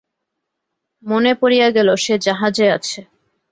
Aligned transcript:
মনে 1.03 1.31
পড়িয়া 1.35 1.67
গেল, 1.69 1.89
সে 1.95 2.13
জাহাজে 2.17 2.65
আছে। 2.71 2.99